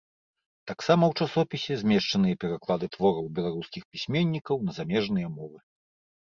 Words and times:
Таксама 0.69 1.03
ў 1.11 1.25
часопісе 1.25 1.73
змешчаныя 1.81 2.39
пераклады 2.43 2.85
твораў 2.97 3.29
беларускіх 3.41 3.83
пісьменнікаў 3.93 4.55
на 4.71 4.75
замежныя 4.81 5.27
мовы. 5.37 5.57